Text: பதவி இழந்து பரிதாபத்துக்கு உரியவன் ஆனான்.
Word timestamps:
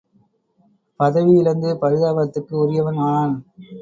பதவி 0.99 1.33
இழந்து 1.33 1.69
பரிதாபத்துக்கு 1.81 2.53
உரியவன் 2.55 2.99
ஆனான். 3.07 3.35